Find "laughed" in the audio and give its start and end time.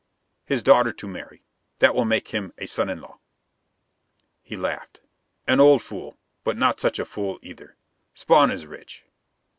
4.57-4.99